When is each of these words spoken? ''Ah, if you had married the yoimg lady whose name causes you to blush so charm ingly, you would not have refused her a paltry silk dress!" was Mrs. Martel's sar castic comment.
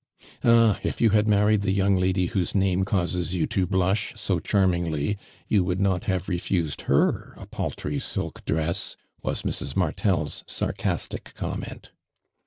''Ah, 0.43 0.79
if 0.81 0.99
you 0.99 1.11
had 1.11 1.27
married 1.27 1.61
the 1.61 1.77
yoimg 1.77 1.99
lady 2.01 2.25
whose 2.25 2.55
name 2.55 2.83
causes 2.85 3.35
you 3.35 3.45
to 3.45 3.67
blush 3.67 4.13
so 4.15 4.39
charm 4.39 4.71
ingly, 4.71 5.15
you 5.47 5.63
would 5.63 5.79
not 5.79 6.05
have 6.05 6.27
refused 6.27 6.81
her 6.89 7.35
a 7.37 7.45
paltry 7.45 7.99
silk 7.99 8.43
dress!" 8.43 8.97
was 9.21 9.43
Mrs. 9.43 9.75
Martel's 9.75 10.43
sar 10.47 10.73
castic 10.73 11.35
comment. 11.35 11.91